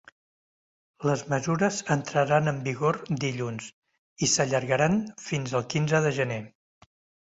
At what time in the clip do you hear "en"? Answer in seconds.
2.53-2.59